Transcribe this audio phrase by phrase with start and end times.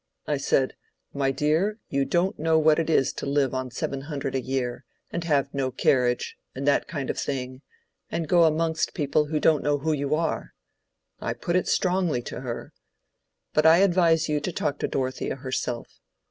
[0.25, 0.73] I said,
[1.13, 4.83] 'My dear, you don't know what it is to live on seven hundred a year,
[5.11, 7.61] and have no carriage, and that kind of thing,
[8.09, 10.55] and go amongst people who don't know who you are.'
[11.19, 12.73] I put it strongly to her.
[13.53, 15.99] But I advise you to talk to Dorothea herself.